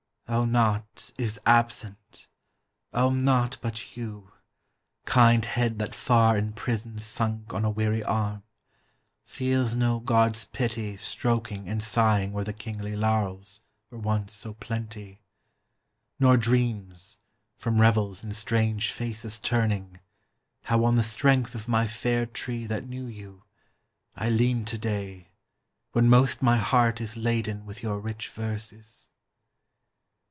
O 0.27 0.45
naught 0.45 1.11
is 1.17 1.41
absent, 1.45 2.29
O 2.93 3.09
naught 3.09 3.57
but 3.59 3.97
you, 3.97 4.31
kind 5.03 5.43
head 5.43 5.77
that 5.79 5.93
far 5.93 6.37
in 6.37 6.53
prison 6.53 6.99
Sunk 6.99 7.53
on 7.53 7.65
a 7.65 7.69
weary 7.69 8.01
arm, 8.01 8.43
feels 9.25 9.75
no 9.75 9.99
god's 9.99 10.45
pity 10.45 10.95
Stroking 10.95 11.67
and 11.67 11.83
sighing 11.83 12.31
where 12.31 12.45
the 12.45 12.53
kingly 12.53 12.95
laurels 12.95 13.61
Were 13.89 13.97
once 13.97 14.33
so 14.33 14.53
plenty, 14.53 15.21
Nor 16.17 16.37
dreams, 16.37 17.19
from 17.57 17.81
revels 17.81 18.23
and 18.23 18.33
strange 18.33 18.89
faces 18.89 19.37
turning, 19.37 19.99
How 20.61 20.85
on 20.85 20.95
the 20.95 21.03
strength 21.03 21.55
of 21.55 21.67
my 21.67 21.87
fair 21.87 22.25
tree 22.25 22.65
that 22.67 22.87
knew 22.87 23.05
you, 23.05 23.43
I 24.15 24.29
lean 24.29 24.63
to 24.63 24.77
day, 24.77 25.31
when 25.91 26.07
most 26.07 26.41
my 26.41 26.55
heart 26.55 27.01
is 27.01 27.17
laden 27.17 27.65
With 27.65 27.83
your 27.83 27.99
rich 27.99 28.29
verses! 28.29 29.09